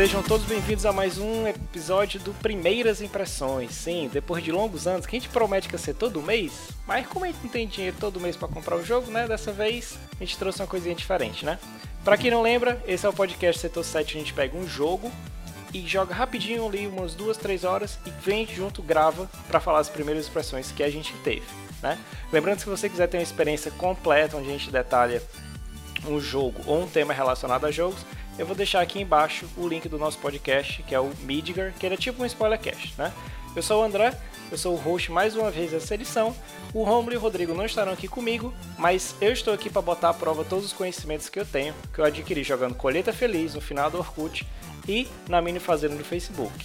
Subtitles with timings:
[0.00, 3.72] Sejam todos bem-vindos a mais um episódio do Primeiras Impressões.
[3.72, 7.06] Sim, depois de longos anos, que a gente promete que ia ser todo mês, mas
[7.06, 9.28] como a gente não tem dinheiro todo mês para comprar o jogo, né?
[9.28, 11.58] Dessa vez a gente trouxe uma coisinha diferente, né?
[12.02, 15.12] Para quem não lembra, esse é o podcast Setor 7, a gente pega um jogo
[15.74, 19.90] e joga rapidinho ali umas duas, três horas e vem junto, grava para falar as
[19.90, 21.44] primeiras impressões que a gente teve,
[21.82, 21.98] né?
[22.32, 25.22] Lembrando que se você quiser ter uma experiência completa onde a gente detalha
[26.08, 27.98] um jogo ou um tema relacionado a jogos,
[28.40, 31.84] eu vou deixar aqui embaixo o link do nosso podcast, que é o Midgar, que
[31.84, 33.12] ele é tipo um spoilercast, né?
[33.54, 34.18] Eu sou o André,
[34.50, 36.34] eu sou o host mais uma vez dessa edição.
[36.72, 40.08] O Romulo e o Rodrigo não estarão aqui comigo, mas eu estou aqui para botar
[40.08, 43.60] à prova todos os conhecimentos que eu tenho, que eu adquiri jogando Colheita Feliz no
[43.60, 44.48] final do Orkut
[44.88, 46.64] e na Mini Fazenda no Facebook,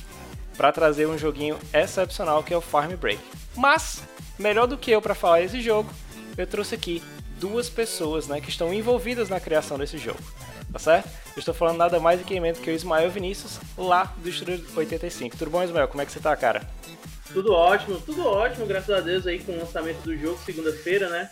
[0.55, 3.21] para trazer um joguinho excepcional que é o Farm Break.
[3.53, 4.01] Mas,
[4.39, 5.89] melhor do que eu para falar esse jogo,
[6.37, 7.03] eu trouxe aqui
[7.37, 10.23] duas pessoas né, que estão envolvidas na criação desse jogo
[10.75, 11.07] tá certo?
[11.33, 14.61] Eu estou falando nada mais do que menos que o Ismael Vinícius, lá do Estúdio
[14.75, 15.37] 85.
[15.37, 15.87] Tudo bom, Ismael?
[15.87, 16.63] Como é que você tá, cara?
[17.31, 21.29] Tudo ótimo, tudo ótimo, graças a Deus aí com o lançamento do jogo segunda-feira, né?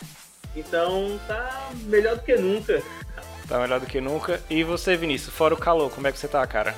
[0.55, 2.81] Então tá melhor do que nunca.
[3.49, 4.41] Tá melhor do que nunca.
[4.49, 6.73] E você, Vinícius, fora o calor, como é que você tá, cara?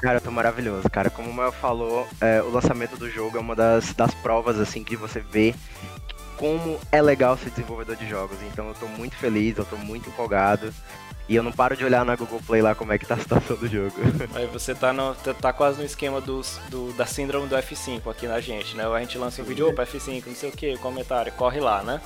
[0.00, 1.10] Cara, eu tô maravilhoso, cara.
[1.10, 4.82] Como o Mael falou, é, o lançamento do jogo é uma das, das provas, assim,
[4.82, 5.54] que você vê
[6.36, 8.38] como é legal ser desenvolvedor de jogos.
[8.50, 10.74] Então eu tô muito feliz, eu tô muito empolgado.
[11.30, 13.18] E eu não paro de olhar na Google Play lá como é que tá a
[13.18, 13.94] situação do jogo.
[14.34, 16.42] Aí você tá, no, tá, tá quase no esquema do,
[16.96, 18.84] da síndrome do F5 aqui na gente, né?
[18.84, 22.00] A gente lança um vídeo, opa, F5, não sei o que, comentário, corre lá, né?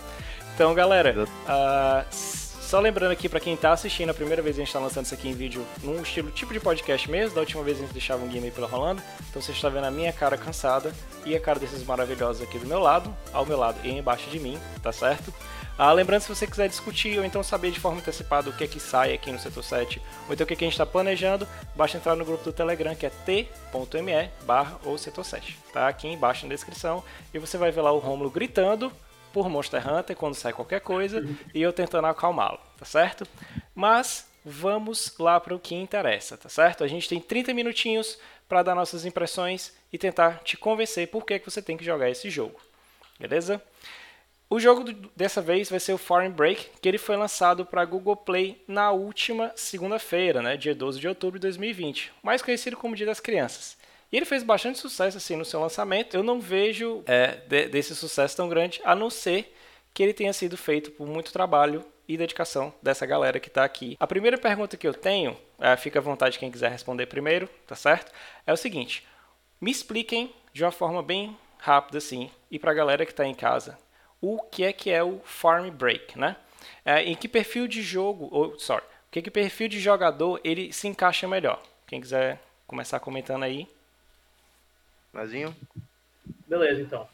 [0.54, 4.70] Então, galera, uh, só lembrando aqui para quem tá assistindo, a primeira vez a gente
[4.70, 7.78] tá lançando isso aqui em vídeo num estilo tipo de podcast mesmo, da última vez
[7.78, 9.00] a gente deixava um game pela rolando,
[9.30, 10.92] então você está vendo a minha cara cansada
[11.24, 14.38] e a cara desses maravilhosos aqui do meu lado, ao meu lado e embaixo de
[14.38, 15.32] mim, tá certo?
[15.76, 18.66] Ah, lembrando, se você quiser discutir ou então saber de forma antecipada o que é
[18.68, 20.86] que sai aqui no setor 7, ou então o que, é que a gente está
[20.86, 25.58] planejando, basta entrar no grupo do Telegram que é t.me barra ou setor 7.
[25.72, 27.02] Tá aqui embaixo na descrição
[27.32, 28.92] e você vai ver lá o Romulo gritando
[29.32, 33.26] por Monster Hunter quando sai qualquer coisa e eu tentando acalmá-lo, tá certo?
[33.74, 36.84] Mas vamos lá para o que interessa, tá certo?
[36.84, 38.16] A gente tem 30 minutinhos
[38.48, 42.08] para dar nossas impressões e tentar te convencer por que, que você tem que jogar
[42.08, 42.60] esse jogo.
[43.18, 43.60] Beleza?
[44.48, 44.84] O jogo
[45.16, 48.92] dessa vez vai ser o Foreign Break, que ele foi lançado para Google Play na
[48.92, 53.76] última segunda-feira, né, dia 12 de outubro de 2020, mais conhecido como Dia das Crianças.
[54.12, 56.14] E ele fez bastante sucesso assim no seu lançamento.
[56.14, 59.52] Eu não vejo é, de, desse sucesso tão grande, a não ser
[59.92, 63.96] que ele tenha sido feito por muito trabalho e dedicação dessa galera que está aqui.
[63.98, 67.74] A primeira pergunta que eu tenho, é, fica à vontade quem quiser responder primeiro, tá
[67.74, 68.12] certo?
[68.46, 69.04] É o seguinte:
[69.60, 73.34] me expliquem de uma forma bem rápida assim, e para a galera que está em
[73.34, 73.76] casa,
[74.24, 76.36] o que é que é o Farm Break, né?
[76.84, 80.72] É, em que perfil de jogo, ou, sorry, o que, que perfil de jogador ele
[80.72, 81.62] se encaixa melhor?
[81.86, 83.68] Quem quiser começar comentando aí.
[85.12, 85.54] Mazinho?
[86.46, 87.06] Beleza, então.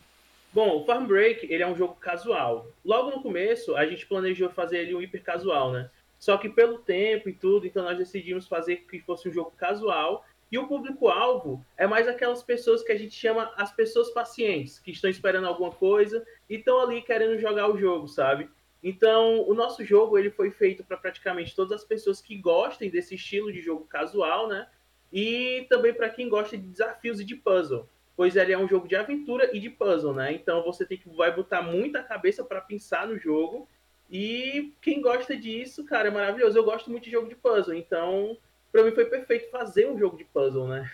[0.53, 2.69] Bom, o Farm Break ele é um jogo casual.
[2.85, 5.91] Logo no começo, a gente planejou fazer ele um hiper casual, né?
[6.19, 10.25] Só que pelo tempo e tudo, então nós decidimos fazer que fosse um jogo casual
[10.51, 14.91] e o público-alvo é mais aquelas pessoas que a gente chama as pessoas pacientes, que
[14.91, 18.51] estão esperando alguma coisa e estão ali querendo jogar o jogo, sabe?
[18.83, 23.15] Então, o nosso jogo ele foi feito para praticamente todas as pessoas que gostem desse
[23.15, 24.67] estilo de jogo casual, né?
[25.13, 28.89] E também para quem gosta de desafios e de puzzle, pois ele é um jogo
[28.89, 30.33] de aventura e de puzzle, né?
[30.33, 33.69] Então você tem que vai botar muita cabeça para pensar no jogo.
[34.11, 36.59] E quem gosta disso, cara, é maravilhoso.
[36.59, 38.37] Eu gosto muito de jogo de puzzle, então
[38.71, 40.91] para mim foi perfeito fazer um jogo de puzzle, né?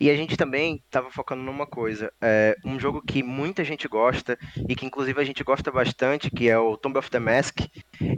[0.00, 4.38] E a gente também estava focando numa coisa, é, um jogo que muita gente gosta
[4.68, 7.60] e que inclusive a gente gosta bastante, que é o Tomb of the Mask.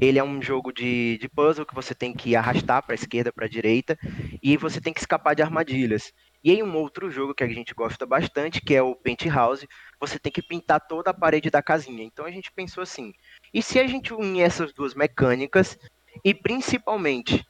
[0.01, 3.33] Ele é um jogo de, de puzzle que você tem que arrastar para a esquerda,
[3.33, 3.99] para a direita
[4.43, 6.13] e você tem que escapar de armadilhas.
[6.43, 9.67] E em um outro jogo que a gente gosta bastante, que é o Paint House,
[9.99, 12.05] você tem que pintar toda a parede da casinha.
[12.05, 13.13] Então a gente pensou assim:
[13.53, 15.79] e se a gente unir essas duas mecânicas
[16.25, 17.45] e principalmente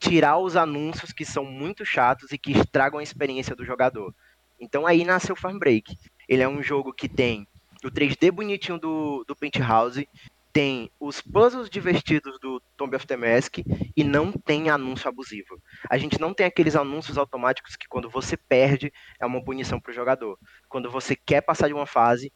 [0.00, 4.14] tirar os anúncios que são muito chatos e que estragam a experiência do jogador.
[4.58, 5.94] Então aí nasceu Farm Break.
[6.26, 7.46] Ele é um jogo que tem
[7.84, 10.08] o 3D bonitinho do, do Penthouse,
[10.52, 13.58] tem os puzzles divertidos do Tomb of the Mask
[13.96, 15.60] e não tem anúncio abusivo.
[15.88, 19.90] A gente não tem aqueles anúncios automáticos que quando você perde é uma punição para
[19.90, 20.38] o jogador.
[20.68, 22.32] Quando você quer passar de uma fase,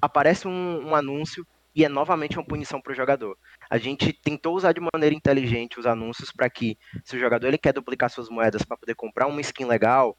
[0.00, 3.36] aparece um, um anúncio e é novamente uma punição para o jogador.
[3.70, 7.58] A gente tentou usar de maneira inteligente os anúncios para que, se o jogador ele
[7.58, 10.16] quer duplicar suas moedas para poder comprar uma skin legal,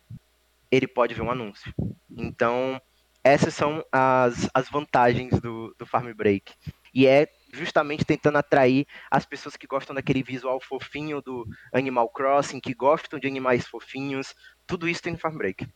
[0.72, 1.74] ele pode ver um anúncio.
[2.10, 2.82] Então,
[3.24, 6.54] essas são as, as vantagens do, do Farm Break.
[6.94, 12.60] E é justamente tentando atrair as pessoas que gostam daquele visual fofinho do Animal Crossing,
[12.60, 14.34] que gostam de animais fofinhos.
[14.66, 15.68] Tudo isso tem no Farm Break.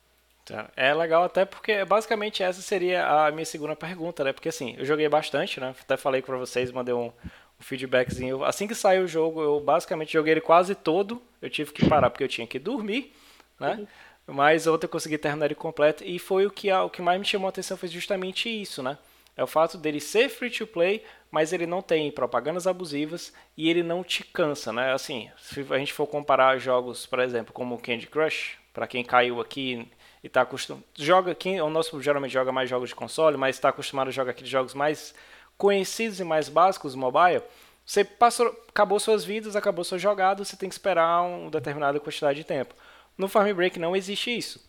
[0.47, 0.69] Tá.
[0.77, 4.31] É legal até porque basicamente essa seria a minha segunda pergunta, né?
[4.31, 5.75] Porque assim, eu joguei bastante, né?
[5.81, 7.11] Até falei para vocês, mandei um, um
[7.59, 8.45] feedbackzinho.
[8.45, 11.21] Assim que saiu o jogo, eu basicamente joguei ele quase todo.
[11.41, 13.13] Eu tive que parar porque eu tinha que dormir,
[13.59, 13.75] né?
[13.75, 13.87] Uhum.
[14.35, 17.25] Mas ontem eu consegui terminar ele completo e foi o que, o que mais me
[17.25, 18.97] chamou a atenção foi justamente isso, né?
[19.35, 23.69] É o fato dele ser free to play, mas ele não tem propagandas abusivas e
[23.69, 24.93] ele não te cansa, né?
[24.93, 29.39] Assim, se a gente for comparar jogos, por exemplo, como Candy Crush, para quem caiu
[29.39, 29.87] aqui
[30.23, 33.69] e está acostumado, joga quem o nosso geralmente joga mais jogos de console, mas está
[33.69, 35.13] acostumado a jogar aqueles jogos mais
[35.57, 37.41] conhecidos e mais básicos mobile,
[37.87, 42.39] você passou, acabou suas vidas, acabou sua jogada, você tem que esperar uma determinada quantidade
[42.39, 42.75] de tempo.
[43.17, 44.61] No Farm Break não existe isso.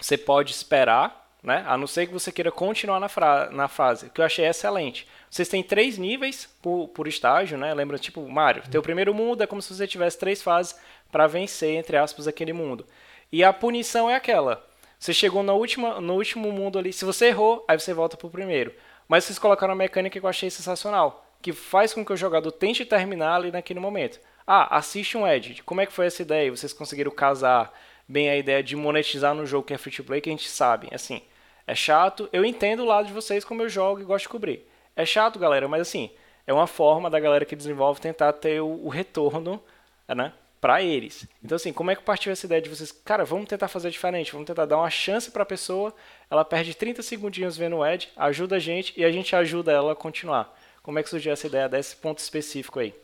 [0.00, 1.62] Você pode esperar, né?
[1.68, 3.10] A não ser que você queira continuar na,
[3.50, 5.06] na fase, que eu achei excelente.
[5.28, 7.74] Vocês têm três níveis por, por estágio, né?
[7.74, 10.74] Lembra, tipo, Mario, teu primeiro mundo é como se você tivesse três fases
[11.12, 12.86] para vencer, entre aspas, aquele mundo.
[13.32, 14.66] E a punição é aquela.
[14.98, 18.28] Você chegou no, última, no último mundo ali, se você errou, aí você volta pro
[18.28, 18.74] primeiro.
[19.08, 22.52] Mas vocês colocaram uma mecânica que eu achei sensacional, que faz com que o jogador
[22.52, 24.20] tente terminar ali naquele momento.
[24.46, 25.62] Ah, assiste um edit.
[25.62, 26.50] Como é que foi essa ideia?
[26.50, 27.72] Vocês conseguiram casar
[28.06, 30.48] bem a ideia de monetizar no jogo que é free to play, que a gente
[30.48, 30.88] sabe.
[30.92, 31.22] Assim,
[31.66, 32.28] é chato.
[32.32, 34.68] Eu entendo o lado de vocês como eu jogo e gosto de cobrir.
[34.96, 36.10] É chato, galera, mas assim,
[36.46, 39.62] é uma forma da galera que desenvolve tentar ter o, o retorno,
[40.08, 40.32] né?
[40.60, 41.26] Para eles.
[41.42, 42.92] Então, assim, como é que partiu essa ideia de vocês?
[42.92, 45.94] Cara, vamos tentar fazer diferente, vamos tentar dar uma chance para a pessoa.
[46.30, 49.92] Ela perde 30 segundinhos vendo o Ed, ajuda a gente e a gente ajuda ela
[49.92, 50.54] a continuar.
[50.82, 52.94] Como é que surgiu essa ideia desse ponto específico aí?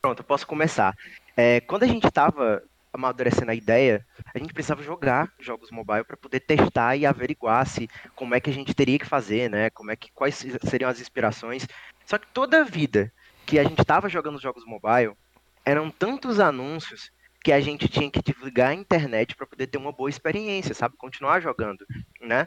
[0.00, 0.96] Pronto, eu posso começar.
[1.36, 2.62] É, quando a gente estava
[2.92, 7.88] amadurecendo a ideia, a gente precisava jogar jogos mobile para poder testar e averiguar se
[8.14, 9.70] como é que a gente teria que fazer, né?
[9.70, 11.66] Como é que quais seriam as inspirações.
[12.04, 13.12] Só que toda a vida
[13.44, 15.14] que a gente estava jogando jogos mobile,
[15.66, 17.10] eram tantos anúncios
[17.42, 20.96] que a gente tinha que desligar a internet para poder ter uma boa experiência, sabe?
[20.96, 21.84] Continuar jogando,
[22.20, 22.46] né?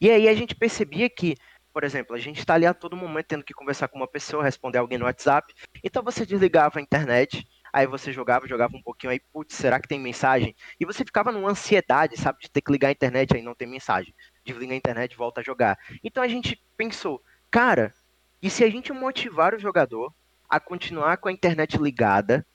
[0.00, 1.36] E aí a gente percebia que
[1.74, 4.44] por exemplo, a gente está ali a todo momento tendo que conversar com uma pessoa,
[4.44, 5.52] responder alguém no WhatsApp.
[5.82, 9.88] Então você desligava a internet, aí você jogava, jogava um pouquinho, aí, putz, será que
[9.88, 10.54] tem mensagem?
[10.78, 13.66] E você ficava numa ansiedade, sabe, de ter que ligar a internet, aí não tem
[13.66, 14.14] mensagem.
[14.44, 15.76] Desliga a internet, volta a jogar.
[16.04, 17.20] Então a gente pensou,
[17.50, 17.92] cara,
[18.40, 20.14] e se a gente motivar o jogador
[20.48, 22.46] a continuar com a internet ligada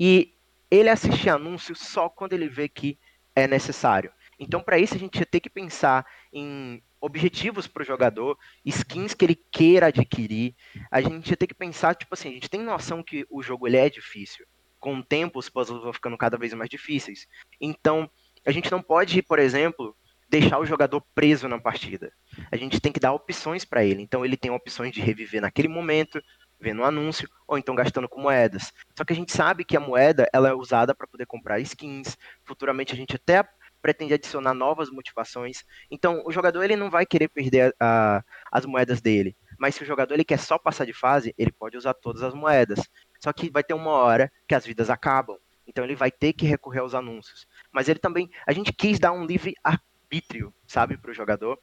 [0.00, 0.32] e
[0.70, 2.98] ele assistir anúncios só quando ele vê que
[3.36, 4.10] é necessário?
[4.38, 9.24] Então, para isso, a gente ter que pensar em objetivos para o jogador, skins que
[9.24, 10.54] ele queira adquirir.
[10.90, 13.76] A gente tem que pensar, tipo assim, a gente tem noção que o jogo ele
[13.76, 14.46] é difícil.
[14.78, 17.26] Com o tempo, os puzzles vão ficando cada vez mais difíceis.
[17.60, 18.10] Então,
[18.46, 19.94] a gente não pode, por exemplo,
[20.30, 22.12] deixar o jogador preso na partida.
[22.50, 24.02] A gente tem que dar opções para ele.
[24.02, 26.22] Então, ele tem opções de reviver naquele momento,
[26.60, 28.72] vendo um anúncio, ou então gastando com moedas.
[28.96, 32.16] Só que a gente sabe que a moeda ela é usada para poder comprar skins.
[32.44, 33.44] Futuramente a gente até
[33.80, 35.64] pretende adicionar novas motivações.
[35.90, 38.22] Então, o jogador ele não vai querer perder a,
[38.52, 39.36] as moedas dele.
[39.58, 42.34] Mas se o jogador ele quer só passar de fase, ele pode usar todas as
[42.34, 42.80] moedas.
[43.18, 45.36] Só que vai ter uma hora que as vidas acabam.
[45.66, 47.46] Então ele vai ter que recorrer aos anúncios.
[47.72, 48.30] Mas ele também.
[48.46, 51.58] A gente quis dar um livre arbítrio, sabe, para o jogador.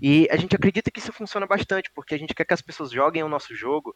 [0.00, 2.90] E a gente acredita que isso funciona bastante, porque a gente quer que as pessoas
[2.90, 3.94] joguem o nosso jogo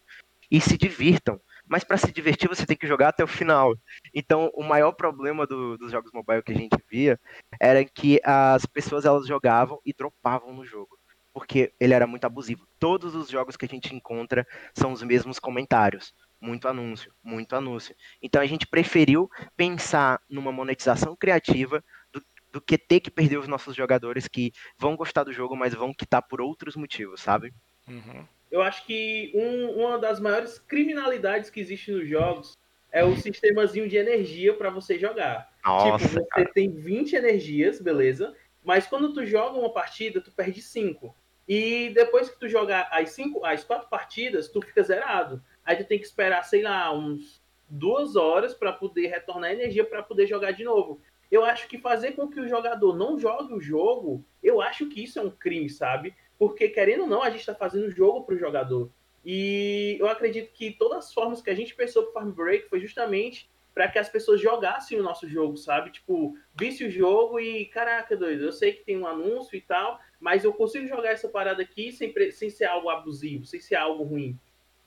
[0.50, 3.74] e se divirtam mas para se divertir você tem que jogar até o final.
[4.14, 7.18] Então, o maior problema do, dos jogos mobile que a gente via
[7.60, 10.98] era que as pessoas elas jogavam e dropavam no jogo,
[11.32, 12.66] porque ele era muito abusivo.
[12.78, 16.14] Todos os jogos que a gente encontra são os mesmos comentários.
[16.40, 17.94] Muito anúncio, muito anúncio.
[18.22, 22.22] Então a gente preferiu pensar numa monetização criativa do,
[22.52, 25.94] do que ter que perder os nossos jogadores que vão gostar do jogo, mas vão
[25.94, 27.52] quitar por outros motivos, sabe?
[27.88, 28.26] Uhum
[28.56, 32.56] eu acho que um, uma das maiores criminalidades que existe nos jogos
[32.90, 35.52] é o sistemazinho de energia para você jogar.
[35.62, 36.50] Nossa, tipo, você cara.
[36.54, 38.34] tem 20 energias, beleza?
[38.64, 41.14] Mas quando tu joga uma partida, tu perde 5.
[41.46, 45.42] E depois que tu jogar as cinco, as quatro partidas, tu fica zerado.
[45.62, 50.02] Aí tu tem que esperar, sei lá, uns duas horas para poder retornar energia para
[50.02, 51.02] poder jogar de novo.
[51.30, 55.04] Eu acho que fazer com que o jogador não jogue o jogo, eu acho que
[55.04, 56.14] isso é um crime, sabe?
[56.38, 58.90] Porque querendo ou não, a gente está fazendo jogo para o jogador.
[59.24, 62.80] E eu acredito que todas as formas que a gente pensou para Farm Break foi
[62.80, 65.90] justamente para que as pessoas jogassem o nosso jogo, sabe?
[65.90, 70.00] Tipo, visse o jogo e, caraca, doido, eu sei que tem um anúncio e tal,
[70.18, 74.02] mas eu consigo jogar essa parada aqui sem, sem ser algo abusivo, sem ser algo
[74.02, 74.38] ruim.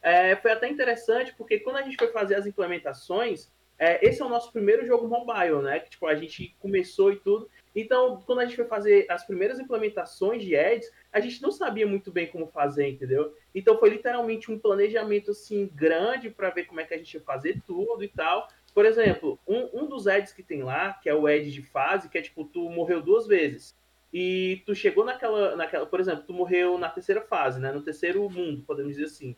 [0.02, 4.26] É, foi até interessante, porque quando a gente foi fazer as implementações, é, esse é
[4.26, 5.80] o nosso primeiro jogo mobile, né?
[5.80, 7.50] Que tipo, a gente começou e tudo.
[7.76, 11.86] Então, quando a gente foi fazer as primeiras implementações de ads, a gente não sabia
[11.86, 13.36] muito bem como fazer, entendeu?
[13.54, 17.22] Então foi literalmente um planejamento assim grande para ver como é que a gente ia
[17.22, 18.48] fazer tudo e tal.
[18.74, 22.10] Por exemplo, um, um dos ads que tem lá, que é o ad de fase,
[22.10, 23.78] que é tipo, tu morreu duas vezes.
[24.12, 27.72] E tu chegou naquela, naquela, por exemplo, tu morreu na terceira fase, né?
[27.72, 29.36] No terceiro mundo, podemos dizer assim.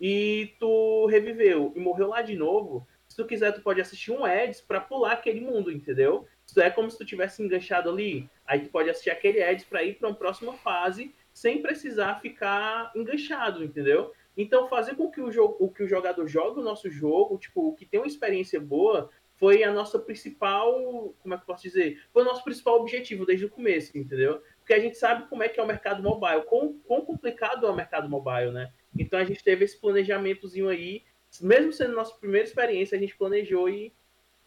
[0.00, 2.86] E tu reviveu e morreu lá de novo.
[3.06, 6.26] Se tu quiser, tu pode assistir um ads para pular aquele mundo, entendeu?
[6.56, 8.28] É como se tu tivesse enganchado ali.
[8.46, 12.92] Aí tu pode assistir aquele ads para ir para uma próxima fase sem precisar ficar
[12.94, 14.12] enganchado, entendeu?
[14.36, 17.68] Então, fazer com que o, jogo, o que o jogador jogue o nosso jogo, tipo,
[17.68, 22.02] o que tem uma experiência boa, foi a nossa principal, como é que posso dizer?
[22.12, 24.42] Foi o nosso principal objetivo desde o começo, entendeu?
[24.58, 27.70] Porque a gente sabe como é que é o mercado mobile, quão, quão complicado é
[27.70, 28.72] o mercado mobile, né?
[28.96, 31.02] Então a gente teve esse planejamentozinho aí,
[31.40, 33.92] mesmo sendo nossa primeira experiência, a gente planejou e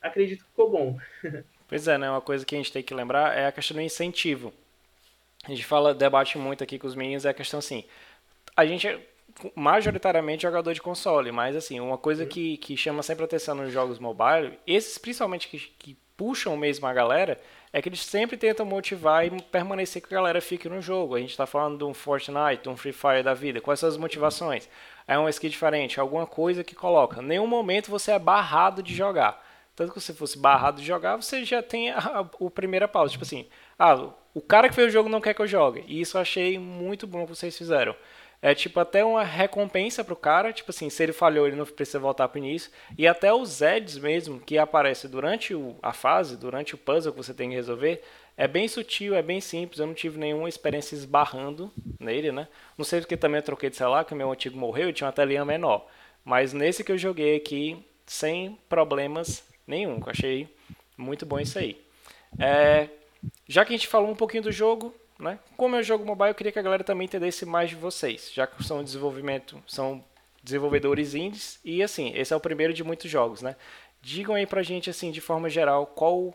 [0.02, 0.98] acredito que ficou bom.
[1.68, 2.10] Pois é, né?
[2.10, 4.54] Uma coisa que a gente tem que lembrar é a questão do incentivo.
[5.46, 7.84] A gente fala, debate muito aqui com os meninos, é a questão assim,
[8.56, 9.00] a gente é
[9.56, 14.00] majoritariamente jogador de console, mas assim, uma coisa que, que chama sempre atenção nos jogos
[14.00, 17.40] mobile, esses principalmente que, que puxam mesmo a galera,
[17.72, 21.16] é que eles sempre tentam motivar e permanecer que a galera fique no jogo.
[21.16, 23.62] A gente está falando de um Fortnite, de um Free Fire da vida.
[23.62, 24.68] Quais são as motivações?
[25.08, 27.22] É uma skin diferente, alguma coisa que coloca.
[27.22, 29.47] Nenhum momento você é barrado de jogar.
[29.78, 33.12] Tanto que se fosse barrado de jogar, você já tem a, a, a primeira pausa.
[33.12, 33.48] Tipo assim,
[33.80, 35.86] ah, o cara que fez o jogo não quer que eu jogue.
[35.88, 37.96] E isso eu achei muito bom que vocês fizeram
[38.42, 42.00] é tipo até uma recompensa pro cara, tipo assim, se ele falhou, ele não precisa
[42.00, 42.72] voltar pro início.
[42.98, 47.18] E até os Eds mesmo, que aparece durante o, a fase, durante o puzzle que
[47.18, 48.02] você tem que resolver,
[48.36, 52.48] é bem sutil, é bem simples, eu não tive nenhuma experiência esbarrando nele, né?
[52.78, 55.08] Não sei porque também eu troquei de celular, que o meu antigo morreu e tinha
[55.08, 55.88] uma telinha menor.
[56.24, 60.48] Mas nesse que eu joguei aqui, sem problemas nenhum, eu achei
[60.98, 61.80] muito bom isso aí.
[62.40, 62.90] É,
[63.48, 65.40] já que a gente falou um pouquinho do jogo, né?
[65.56, 68.32] Como é um jogo mobile, eu queria que a galera também entendesse mais de vocês,
[68.34, 70.04] já que são desenvolvimento, são
[70.44, 73.56] desenvolvedores indies e assim, esse é o primeiro de muitos jogos, né?
[74.02, 76.34] Digam aí pra gente assim, de forma geral, qual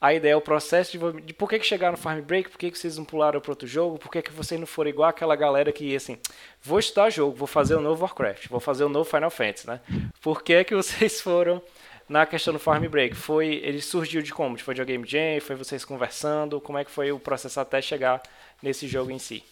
[0.00, 2.70] a ideia, o processo de, de por que, que chegaram no Farm Break, por que,
[2.70, 5.34] que vocês não pularam para outro jogo, por que, que vocês não foram igual aquela
[5.34, 6.18] galera que assim,
[6.60, 9.30] vou estudar jogo, vou fazer o um novo Warcraft, vou fazer o um novo Final
[9.30, 9.80] Fantasy, né?
[10.20, 11.62] Por que que vocês foram
[12.08, 13.14] na questão do Farm Break?
[13.14, 14.58] Foi, ele surgiu de como?
[14.58, 15.40] Foi de Game Jam?
[15.40, 16.60] Foi vocês conversando?
[16.60, 18.22] Como é que foi o processo até chegar
[18.62, 19.42] nesse jogo em si?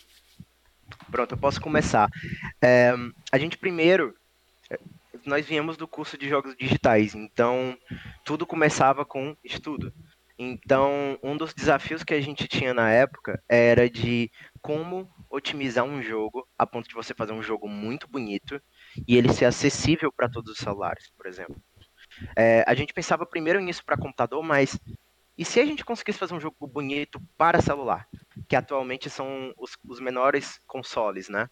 [1.10, 2.08] Pronto, eu posso começar.
[2.60, 2.92] É,
[3.30, 4.14] a gente primeiro,
[5.24, 7.76] nós viemos do curso de jogos digitais, então
[8.24, 9.92] tudo começava com estudo.
[10.38, 14.30] Então, um dos desafios que a gente tinha na época era de
[14.60, 18.60] como otimizar um jogo a ponto de você fazer um jogo muito bonito
[19.06, 21.56] e ele ser acessível para todos os celulares, por exemplo.
[22.36, 24.78] É, a gente pensava primeiro nisso para computador, mas
[25.36, 28.06] e se a gente conseguisse fazer um jogo bonito para celular,
[28.48, 31.48] que atualmente são os, os menores consoles, né?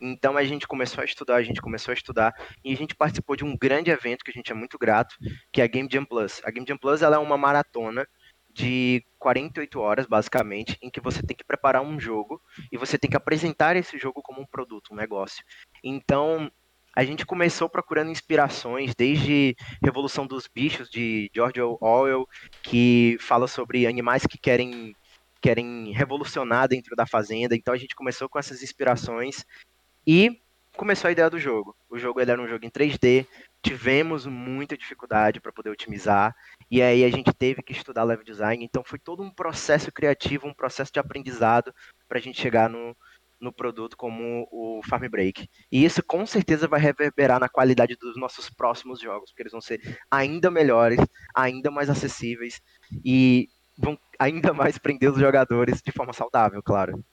[0.00, 3.36] Então a gente começou a estudar, a gente começou a estudar e a gente participou
[3.36, 5.16] de um grande evento que a gente é muito grato,
[5.52, 6.40] que é a Game Jam Plus.
[6.44, 8.06] A Game Jam Plus ela é uma maratona
[8.50, 12.40] de 48 horas, basicamente, em que você tem que preparar um jogo
[12.72, 15.44] e você tem que apresentar esse jogo como um produto, um negócio.
[15.84, 16.50] Então,
[16.96, 22.26] a gente começou procurando inspirações desde Revolução dos Bichos de George Orwell,
[22.62, 24.96] que fala sobre animais que querem
[25.38, 27.54] querem revolucionar dentro da fazenda.
[27.54, 29.44] Então a gente começou com essas inspirações
[30.06, 30.40] e
[30.74, 31.76] começou a ideia do jogo.
[31.90, 33.26] O jogo era um jogo em 3D,
[33.62, 36.34] tivemos muita dificuldade para poder otimizar
[36.70, 38.64] e aí a gente teve que estudar level design.
[38.64, 41.74] Então foi todo um processo criativo, um processo de aprendizado
[42.08, 42.96] para a gente chegar no,
[43.40, 45.48] no produto como o Farm Break.
[45.70, 49.60] E isso com certeza vai reverberar na qualidade dos nossos próximos jogos, porque eles vão
[49.60, 51.00] ser ainda melhores,
[51.34, 52.60] ainda mais acessíveis
[53.04, 57.04] e vão ainda mais prender os jogadores de forma saudável, claro.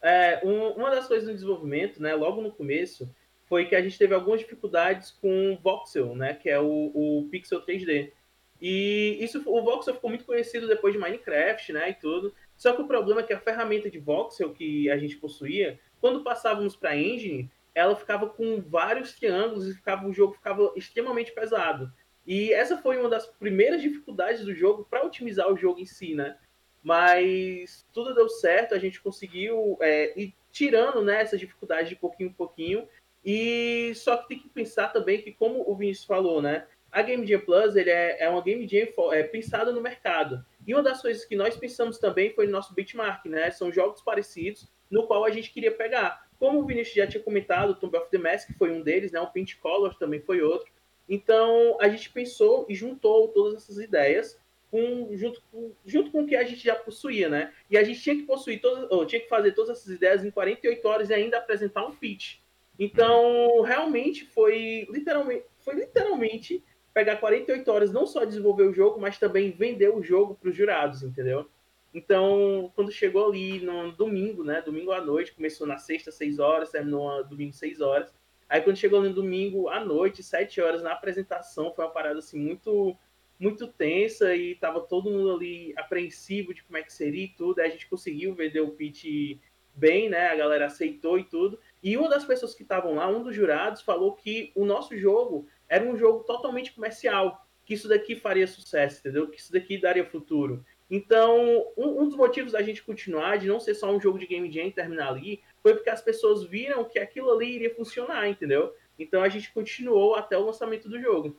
[0.00, 3.12] É, um, uma das coisas no desenvolvimento, né, logo no começo,
[3.48, 7.28] foi que a gente teve algumas dificuldades com o Voxel, né, que é o, o
[7.30, 8.12] Pixel 3D.
[8.60, 12.32] E isso, o Voxel ficou muito conhecido depois de Minecraft, né, e tudo.
[12.58, 16.24] Só que o problema é que a ferramenta de voxel que a gente possuía, quando
[16.24, 21.90] passávamos para engine, ela ficava com vários triângulos e ficava, o jogo ficava extremamente pesado.
[22.26, 26.14] E essa foi uma das primeiras dificuldades do jogo para otimizar o jogo em si,
[26.14, 26.36] né?
[26.82, 32.30] Mas tudo deu certo, a gente conseguiu é, ir tirando né, essas dificuldades de pouquinho
[32.30, 32.88] em pouquinho.
[33.24, 36.66] E só que tem que pensar também que, como o Vinícius falou, né?
[36.90, 40.44] A Game Jam Plus ele é, é uma Game Jam é, pensada no mercado.
[40.68, 43.50] E uma das coisas que nós pensamos também foi no nosso benchmark, né?
[43.50, 46.28] São jogos parecidos no qual a gente queria pegar.
[46.38, 49.18] Como o Vinícius já tinha comentado, Tomb of the Mask foi um deles, né?
[49.18, 50.70] O Paint Color também foi outro.
[51.08, 54.38] Então a gente pensou e juntou todas essas ideias
[54.70, 57.50] com, junto, com, junto com o que a gente já possuía, né?
[57.70, 60.30] E a gente tinha que possuir todas, ou tinha que fazer todas essas ideias em
[60.30, 62.40] 48 horas e ainda apresentar um pitch.
[62.78, 69.18] Então, realmente foi literalmente, foi literalmente pegar 48 horas não só desenvolver o jogo, mas
[69.18, 71.48] também vender o jogo para os jurados, entendeu?
[71.94, 74.60] Então, quando chegou ali no domingo, né?
[74.60, 78.14] Domingo à noite, começou na sexta, 6 horas, terminou no domingo, 6 horas.
[78.48, 82.38] Aí quando chegou no domingo à noite, 7 horas, na apresentação, foi uma parada assim
[82.38, 82.96] muito
[83.38, 87.60] muito tensa e tava todo mundo ali apreensivo de como é que seria e tudo.
[87.60, 89.38] Aí a gente conseguiu vender o pitch
[89.74, 90.28] bem, né?
[90.28, 91.58] A galera aceitou e tudo.
[91.80, 95.46] E uma das pessoas que estavam lá, um dos jurados, falou que o nosso jogo
[95.68, 99.28] era um jogo totalmente comercial, que isso daqui faria sucesso, entendeu?
[99.28, 100.64] Que isso daqui daria futuro.
[100.90, 104.26] Então, um, um dos motivos da gente continuar, de não ser só um jogo de
[104.26, 108.28] game jam e terminar ali, foi porque as pessoas viram que aquilo ali iria funcionar,
[108.28, 108.74] entendeu?
[108.98, 111.36] Então a gente continuou até o lançamento do jogo.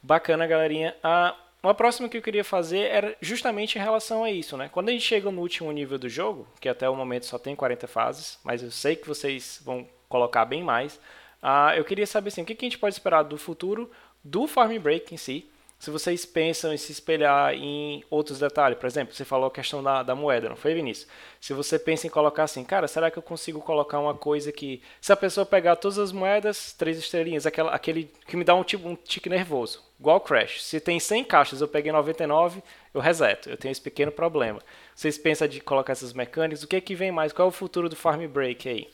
[0.01, 0.95] Bacana, galerinha.
[1.03, 4.67] Ah, uma próxima que eu queria fazer era justamente em relação a isso, né?
[4.71, 7.55] Quando a gente chega no último nível do jogo, que até o momento só tem
[7.55, 10.95] 40 fases, mas eu sei que vocês vão colocar bem mais,
[11.43, 13.91] uh, eu queria saber assim, o que, que a gente pode esperar do futuro
[14.23, 18.85] do Farm Break em si, se vocês pensam em se espelhar em outros detalhes, por
[18.85, 21.09] exemplo, você falou a questão da, da moeda, não foi, Vinícius?
[21.39, 24.79] Se você pensa em colocar assim, cara, será que eu consigo colocar uma coisa que,
[25.01, 28.63] se a pessoa pegar todas as moedas, três estrelinhas, aquela, aquele que me dá um,
[28.63, 30.63] tipo, um tique nervoso, igual Crash.
[30.63, 32.61] Se tem 100 caixas, eu peguei 99,
[32.93, 33.49] eu reseto.
[33.49, 34.61] Eu tenho esse pequeno problema.
[34.93, 36.61] Vocês pensam de colocar essas mecânicas?
[36.61, 37.33] O que é que vem mais?
[37.33, 38.87] Qual é o futuro do Farm Break aí?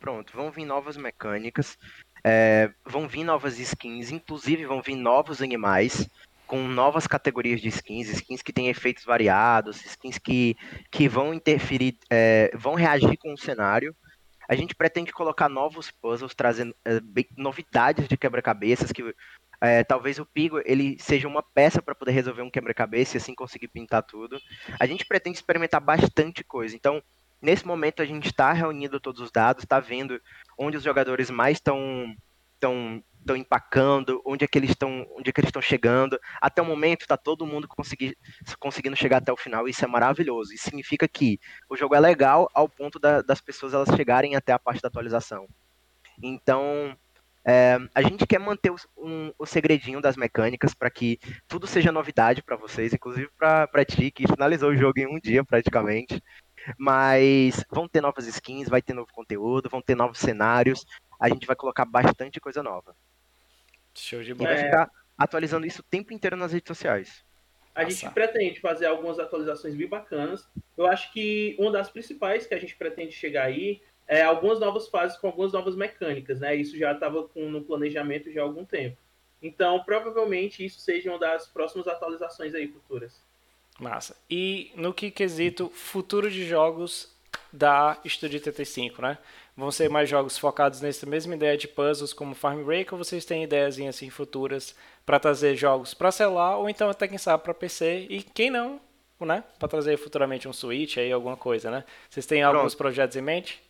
[0.00, 1.78] Pronto, vão vir novas mecânicas.
[2.24, 6.08] É, vão vir novas skins, inclusive vão vir novos animais
[6.46, 10.54] com novas categorias de skins, skins que têm efeitos variados, skins que,
[10.90, 13.96] que vão interferir, é, vão reagir com o cenário.
[14.46, 17.00] A gente pretende colocar novos puzzles, trazendo é,
[17.36, 19.14] novidades de quebra-cabeças, que
[19.62, 23.34] é, talvez o Pigo ele seja uma peça para poder resolver um quebra-cabeça e assim
[23.34, 24.38] conseguir pintar tudo.
[24.78, 26.76] A gente pretende experimentar bastante coisa.
[26.76, 27.02] Então,
[27.42, 30.20] nesse momento a gente está reunindo todos os dados, está vendo
[30.56, 32.14] onde os jogadores mais estão
[32.54, 36.18] estão estão empacando, onde é que eles estão, onde é que eles estão chegando.
[36.40, 38.16] Até o momento está todo mundo consegui,
[38.58, 40.52] conseguindo chegar até o final, isso é maravilhoso.
[40.52, 44.52] Isso significa que o jogo é legal ao ponto da, das pessoas elas chegarem até
[44.52, 45.46] a parte da atualização.
[46.20, 46.96] Então,
[47.44, 51.90] é, a gente quer manter o, um, o segredinho das mecânicas para que tudo seja
[51.90, 56.22] novidade para vocês, inclusive para ti, que finalizou o jogo em um dia praticamente.
[56.78, 60.84] Mas vão ter novas skins, vai ter novo conteúdo, vão ter novos cenários.
[61.18, 62.94] A gente vai colocar bastante coisa nova.
[63.94, 64.50] Show de bola.
[64.50, 67.24] E vai ficar atualizando isso o tempo inteiro nas redes sociais.
[67.74, 70.46] A gente pretende fazer algumas atualizações bem bacanas.
[70.76, 74.88] Eu acho que uma das principais que a gente pretende chegar aí é algumas novas
[74.88, 76.54] fases com algumas novas mecânicas, né?
[76.54, 78.98] Isso já estava no planejamento já há algum tempo.
[79.40, 83.20] Então, provavelmente isso seja uma das próximas atualizações aí futuras.
[83.80, 84.16] Massa.
[84.30, 87.10] E no que quesito futuro de jogos
[87.52, 89.18] da Studio 35, né?
[89.56, 93.24] Vão ser mais jogos focados nessa mesma ideia de puzzles como Farm Break ou vocês
[93.24, 97.52] têm ideias assim futuras para trazer jogos para celular ou então até quem sabe para
[97.52, 98.80] PC e quem não,
[99.20, 99.44] né?
[99.58, 101.84] Para trazer futuramente um Switch aí alguma coisa, né?
[102.08, 102.56] Vocês têm Pronto.
[102.56, 103.62] alguns projetos em mente?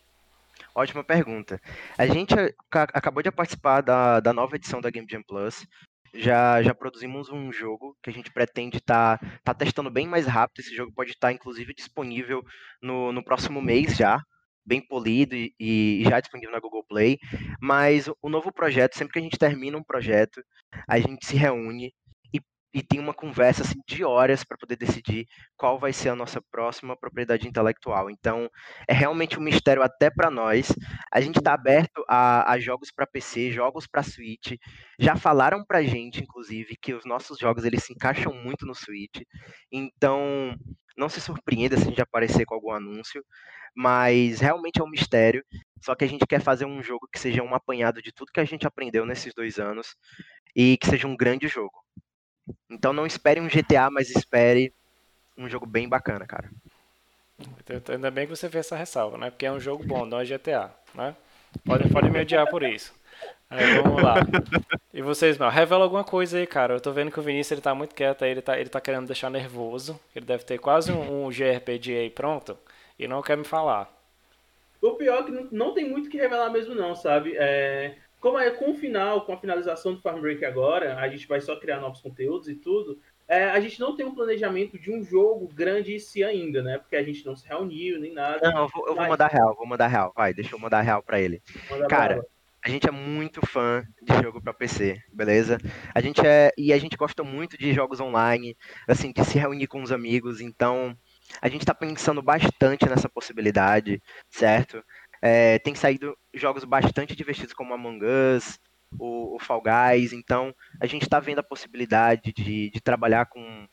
[0.75, 1.61] Ótima pergunta.
[1.99, 2.35] A gente
[2.71, 5.67] acabou de participar da, da nova edição da Game Jam Plus
[6.15, 10.27] já, já produzimos um jogo que a gente pretende estar tá, tá testando bem mais
[10.27, 10.61] rápido.
[10.61, 12.43] Esse jogo pode estar, tá, inclusive, disponível
[12.83, 14.21] no, no próximo mês já,
[14.65, 17.19] bem polido e, e, já disponível na Google Play.
[17.61, 20.43] Mas o novo projeto, sempre que a gente termina um projeto,
[20.89, 21.93] a gente se reúne
[22.75, 26.41] e tem uma conversa assim, de horas para poder decidir qual vai ser a nossa
[26.51, 28.11] próxima propriedade intelectual.
[28.11, 28.49] Então,
[28.89, 30.75] é realmente um mistério até para nós.
[31.13, 34.53] A gente está aberto a, a jogos para PC, jogos para Switch.
[34.99, 39.21] Já falaram para gente, inclusive, que os nossos jogos eles se encaixam muito no Switch.
[39.71, 40.55] Então,
[40.97, 43.25] não se surpreenda se a gente aparecer com algum anúncio,
[43.75, 45.45] mas realmente é um mistério.
[45.83, 48.41] Só que a gente quer fazer um jogo que seja um apanhado de tudo que
[48.41, 49.97] a gente aprendeu nesses dois anos
[50.55, 51.73] e que seja um grande jogo.
[52.71, 54.73] Então não espere um GTA, mas espere
[55.37, 56.51] um jogo bem bacana, cara.
[57.39, 59.31] Então, ainda bem que você fez essa ressalva, né?
[59.31, 61.17] Porque é um jogo bom, não é GTA, né?
[61.65, 62.95] Pode, pode me odiar por isso.
[63.51, 64.15] Aí, vamos lá.
[64.95, 66.75] E vocês, meu, revela alguma coisa aí, cara.
[66.75, 68.81] Eu tô vendo que o Vinícius ele tá muito quieto aí, ele tá, ele tá
[68.81, 69.99] querendo deixar nervoso.
[70.15, 72.59] Ele deve ter quase um, um GRPG aí pronto
[72.99, 73.91] e não quer me falar.
[74.81, 77.35] O pior é que não, não tem muito que revelar mesmo, não, sabe?
[77.37, 81.27] É, como é com o final, com a finalização do Farm Break agora, a gente
[81.27, 83.01] vai só criar novos conteúdos e tudo.
[83.27, 86.79] É, a gente não tem um planejamento de um jogo grande esse ainda, né?
[86.79, 88.49] Porque a gente não se reuniu nem nada.
[88.49, 90.13] Não, eu vou, eu vou mandar real, vou mandar real.
[90.15, 91.43] Vai, deixa eu mandar real pra ele.
[91.89, 92.25] Cara,
[92.65, 95.59] a gente é muito fã de jogo para PC, beleza?
[95.93, 98.57] A gente é e a gente gosta muito de jogos online,
[98.87, 100.97] assim, de se reunir com os amigos, então
[101.41, 104.81] a gente está pensando bastante nessa possibilidade, certo?
[105.23, 108.59] É, tem saído jogos bastante divertidos como Among Us,
[108.99, 113.67] o, o Fall Guys, então a gente está vendo a possibilidade de, de trabalhar com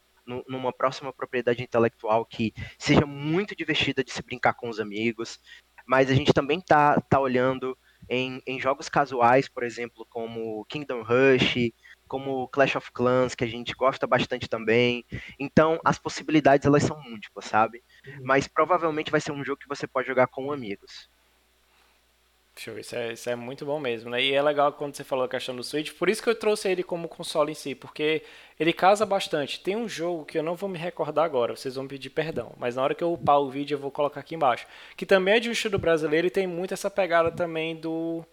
[0.47, 5.39] numa próxima propriedade intelectual que seja muito divertida de se brincar com os amigos,
[5.87, 7.75] mas a gente também tá, tá olhando
[8.07, 11.71] em, em jogos casuais, por exemplo, como Kingdom Rush,
[12.07, 15.03] como Clash of Clans, que a gente gosta bastante também.
[15.39, 17.83] Então, as possibilidades elas são múltiplas, sabe?
[18.05, 18.19] Uhum.
[18.23, 21.09] Mas provavelmente vai ser um jogo que você pode jogar com amigos.
[22.59, 24.21] Show, isso é, isso é muito bom mesmo, né?
[24.21, 26.69] E é legal quando você falou a questão do Switch, por isso que eu trouxe
[26.69, 28.21] ele como console em si, porque
[28.59, 29.61] ele casa bastante.
[29.61, 32.75] Tem um jogo que eu não vou me recordar agora, vocês vão pedir perdão, mas
[32.75, 34.67] na hora que eu upar o vídeo eu vou colocar aqui embaixo,
[34.97, 38.25] que também é de um estilo brasileiro e tem muito essa pegada também do,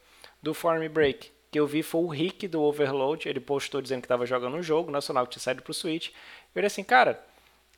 [0.42, 4.06] do Farm Break, que eu vi foi o Rick do Overload, ele postou dizendo que
[4.06, 6.08] estava jogando um jogo nacional que tinha saído pro Switch.
[6.08, 6.14] Eu
[6.52, 7.24] falei assim, cara,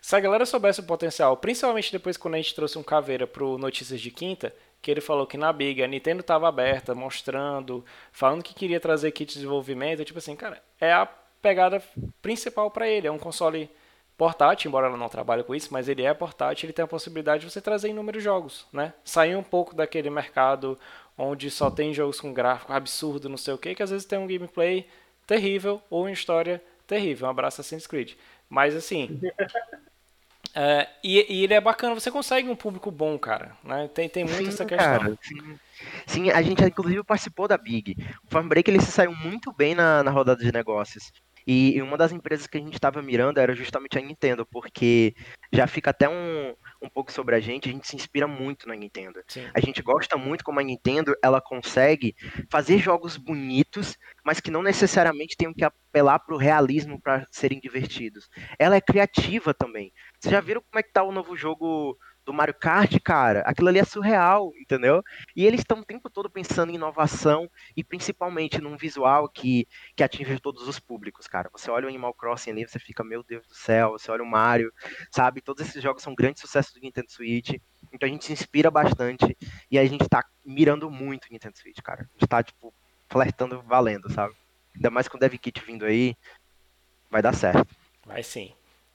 [0.01, 3.59] se a galera soubesse o potencial, principalmente depois quando a gente trouxe um caveira pro
[3.59, 8.43] Notícias de Quinta, que ele falou que na Big a Nintendo estava aberta, mostrando, falando
[8.43, 11.07] que queria trazer kit de desenvolvimento, tipo assim, cara, é a
[11.43, 11.83] pegada
[12.23, 13.71] principal para ele, é um console
[14.17, 17.45] portátil, embora ela não trabalhe com isso, mas ele é portátil, ele tem a possibilidade
[17.45, 18.93] de você trazer inúmeros jogos, né?
[19.05, 20.79] Sair um pouco daquele mercado
[21.17, 24.19] onde só tem jogos com gráfico absurdo, não sei o que, que às vezes tem
[24.19, 24.87] um gameplay
[25.27, 27.27] terrível ou uma história terrível.
[27.27, 28.15] Um abraço Assassin's Creed.
[28.49, 29.21] Mas assim,
[30.61, 33.57] É, e, e, ele é bacana, você consegue um público bom, cara.
[33.63, 33.89] Né?
[33.95, 34.99] Tem, tem muito sim, essa questão.
[34.99, 35.59] Cara, sim.
[36.05, 36.31] sim.
[36.33, 37.97] a gente inclusive participou da Big.
[38.25, 41.13] O Farm Break ele se saiu muito bem na, na rodada de negócios.
[41.47, 45.15] E, e uma das empresas que a gente estava mirando era justamente a Nintendo, porque
[45.51, 48.75] já fica até um, um pouco sobre a gente, a gente se inspira muito na
[48.75, 49.21] Nintendo.
[49.27, 49.49] Sim.
[49.55, 52.15] A gente gosta muito como a Nintendo ela consegue
[52.51, 57.59] fazer jogos bonitos, mas que não necessariamente tenham que apelar para o realismo para serem
[57.59, 58.29] divertidos.
[58.59, 59.91] Ela é criativa também.
[60.19, 61.97] Vocês já viram como é que tá o novo jogo
[62.29, 65.03] do Mario Kart, cara, aquilo ali é surreal, entendeu?
[65.35, 70.03] E eles estão o tempo todo pensando em inovação e principalmente num visual que, que
[70.03, 71.49] atinge todos os públicos, cara.
[71.53, 74.27] Você olha o Animal Crossing ali, você fica, meu Deus do céu, você olha o
[74.27, 74.71] Mario,
[75.11, 75.41] sabe?
[75.41, 77.55] Todos esses jogos são grandes sucessos do Nintendo Switch.
[77.91, 79.35] Então a gente se inspira bastante
[79.71, 82.03] e a gente tá mirando muito o Nintendo Switch, cara.
[82.03, 82.75] A gente tá, tipo,
[83.09, 84.35] flertando valendo, sabe?
[84.75, 86.15] Ainda mais com o Dev Kit vindo aí,
[87.11, 87.67] vai dar certo.
[88.05, 88.53] Vai sim,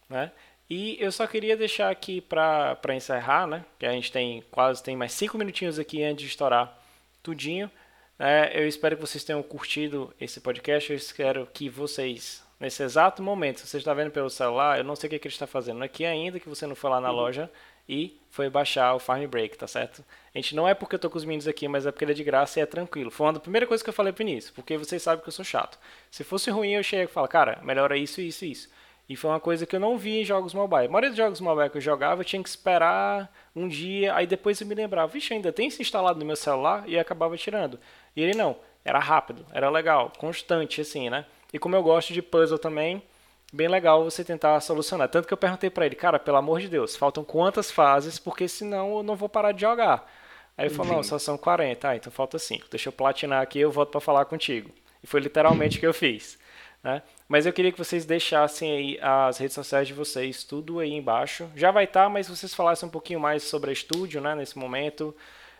[0.07, 0.31] né?
[0.75, 3.63] E eu só queria deixar aqui para encerrar, né?
[3.77, 6.75] Que a gente tem quase tem mais cinco minutinhos aqui antes de estourar
[7.21, 7.69] tudinho.
[8.17, 10.89] É, eu espero que vocês tenham curtido esse podcast.
[10.89, 14.95] Eu espero que vocês, nesse exato momento, se você está vendo pelo celular, eu não
[14.95, 17.11] sei o que, que ele está fazendo aqui ainda, que você não foi lá na
[17.11, 17.17] uhum.
[17.17, 17.51] loja
[17.87, 20.03] e foi baixar o Farm Break, tá certo?
[20.33, 22.13] A gente não é porque eu tô com os meninos aqui, mas é porque ele
[22.13, 23.11] é de graça e é tranquilo.
[23.11, 25.33] Foi uma das primeiras coisas que eu falei pro início, porque vocês sabem que eu
[25.33, 25.77] sou chato.
[26.09, 28.69] Se fosse ruim, eu chego e falo, cara, melhora isso, isso e isso.
[29.07, 30.85] E foi uma coisa que eu não vi em jogos mobile.
[30.85, 34.25] A maioria dos jogos mobile que eu jogava, eu tinha que esperar um dia, aí
[34.25, 37.79] depois eu me lembrava, vixe, ainda tem isso instalado no meu celular, e acabava tirando.
[38.15, 41.25] E ele não, era rápido, era legal, constante, assim, né?
[41.51, 43.03] E como eu gosto de puzzle também,
[43.51, 45.09] bem legal você tentar solucionar.
[45.09, 48.47] Tanto que eu perguntei para ele, cara, pelo amor de Deus, faltam quantas fases, porque
[48.47, 50.09] senão eu não vou parar de jogar.
[50.57, 52.67] Aí ele falou, não, só são 40, ah, então falta 5.
[52.69, 54.71] Deixa eu platinar aqui e eu volto para falar contigo.
[55.03, 56.37] E foi literalmente o que eu fiz.
[56.83, 57.01] Né?
[57.27, 61.49] Mas eu queria que vocês deixassem aí as redes sociais de vocês, tudo aí embaixo.
[61.55, 64.57] Já vai estar, tá, mas vocês falassem um pouquinho mais sobre a estúdio, né, nesse
[64.57, 65.15] momento.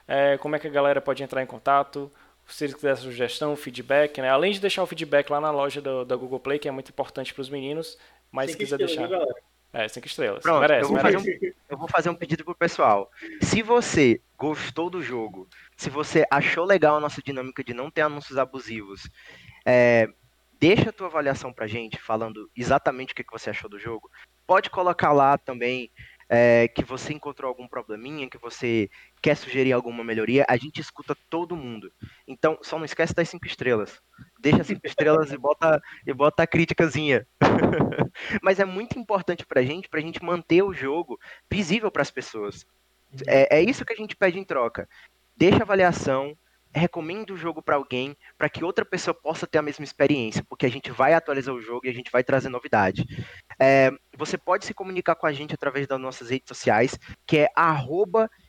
[0.07, 2.11] É, como é que a galera pode entrar em contato,
[2.45, 4.29] se eles quiserem sugestão, feedback, né?
[4.29, 6.89] Além de deixar o feedback lá na loja do, da Google Play, que é muito
[6.89, 7.97] importante para os meninos,
[8.29, 9.09] Mas se quiser deixar.
[9.71, 10.43] É, cinco estrelas.
[10.43, 11.17] Pronto, merece, eu, vou merece.
[11.17, 13.09] Um, eu vou fazer um pedido pro pessoal.
[13.41, 18.01] Se você gostou do jogo, se você achou legal a nossa dinâmica de não ter
[18.01, 19.09] anúncios abusivos,
[19.65, 20.09] é,
[20.63, 24.09] deixa a tua avaliação pra gente, falando exatamente o que, você achou do jogo.
[24.47, 25.91] Pode colocar lá também
[26.29, 28.89] é, que você encontrou algum probleminha, que você
[29.21, 30.45] quer sugerir alguma melhoria.
[30.47, 31.91] A gente escuta todo mundo.
[32.25, 34.01] Então, só não esquece das cinco estrelas.
[34.39, 37.27] Deixa cinco estrelas e bota, e bota a criticazinha.
[38.41, 41.19] Mas é muito importante pra gente, pra gente manter o jogo
[41.51, 42.65] visível para as pessoas.
[43.27, 44.87] É, é isso que a gente pede em troca.
[45.35, 46.37] Deixa avaliação,
[46.73, 50.65] recomende o jogo para alguém, para que outra pessoa possa ter a mesma experiência, porque
[50.65, 53.05] a gente vai atualizar o jogo e a gente vai trazer novidade.
[53.59, 57.49] É, você pode se comunicar com a gente através das nossas redes sociais, que é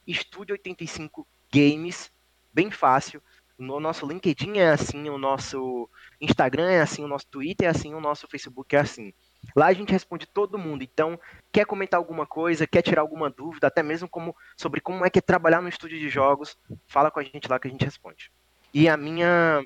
[0.09, 2.11] Estúdio85Games,
[2.53, 3.23] bem fácil.
[3.57, 5.89] No nosso LinkedIn é assim, o nosso
[6.21, 9.13] Instagram é assim, o nosso Twitter é assim, o nosso Facebook é assim.
[9.55, 10.83] Lá a gente responde todo mundo.
[10.83, 11.19] Então,
[11.53, 15.19] quer comentar alguma coisa, quer tirar alguma dúvida, até mesmo como, sobre como é que
[15.19, 18.33] é trabalhar no estúdio de jogos, fala com a gente lá que a gente responde.
[18.73, 19.65] E a minha.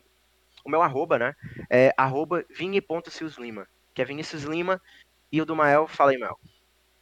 [0.65, 1.35] O meu arroba, né?
[1.71, 4.81] É arroba vini.silslima, que é Vinícius Lima.
[5.31, 6.39] E o do Mael, fala aí, Mael.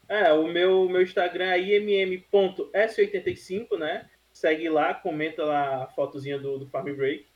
[0.09, 4.09] É, o meu, meu Instagram é imm.s85, né?
[4.33, 7.27] Segue lá, comenta lá a fotozinha do, do Farm Break.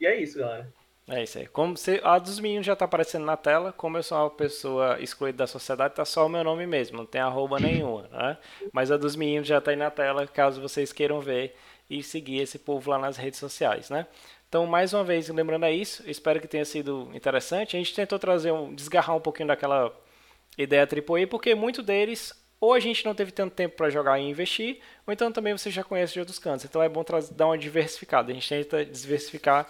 [0.00, 0.72] E é isso, galera.
[1.10, 1.46] É isso aí.
[1.46, 5.00] Como se, a dos meninos já tá aparecendo na tela, como eu sou uma pessoa
[5.00, 8.36] excluída da sociedade, tá só o meu nome mesmo, não tem arroba nenhuma, né?
[8.72, 11.56] Mas a dos meninos já tá aí na tela, caso vocês queiram ver
[11.88, 14.06] e seguir esse povo lá nas redes sociais, né?
[14.48, 17.76] Então, mais uma vez, lembrando é isso, espero que tenha sido interessante.
[17.76, 19.90] A gente tentou trazer um, desgarrar um pouquinho daquela
[20.58, 24.28] ideia AAA, porque muito deles, ou a gente não teve tanto tempo para jogar e
[24.28, 26.66] investir, ou então também você já conhece de outros cantos.
[26.66, 28.30] Então é bom dar uma diversificada.
[28.30, 29.66] A gente tenta diversificar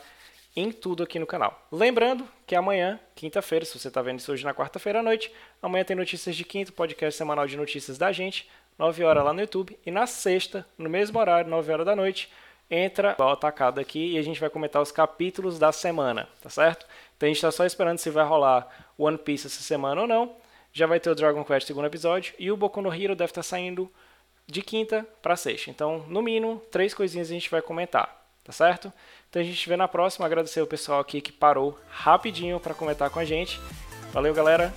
[0.59, 1.67] em tudo aqui no canal.
[1.71, 5.85] Lembrando que amanhã, quinta-feira, se você está vendo isso hoje na quarta-feira à noite, amanhã
[5.85, 9.79] tem notícias de quinto, podcast semanal de notícias da gente, 9 horas lá no YouTube,
[9.87, 12.29] e na sexta, no mesmo horário, 9 horas da noite,
[12.71, 16.87] entra o atacado aqui e a gente vai comentar os capítulos da semana, tá certo?
[17.17, 20.37] Então a gente está só esperando se vai rolar One Piece essa semana ou não.
[20.73, 23.43] Já vai ter o Dragon Quest segundo episódio e o Boku no Hero deve estar
[23.43, 23.91] tá saindo
[24.47, 25.71] de quinta para sexta.
[25.71, 28.91] Então, no mínimo, três coisinhas a gente vai comentar, tá certo?
[29.29, 30.25] Então a gente vê na próxima.
[30.25, 33.61] Agradecer o pessoal aqui que parou rapidinho para comentar com a gente.
[34.11, 34.73] Valeu, galera.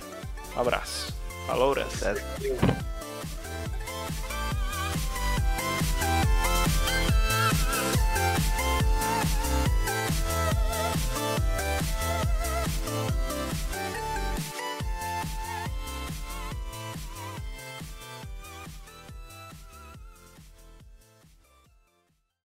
[0.54, 1.10] Um abraço.
[1.46, 1.74] Falou,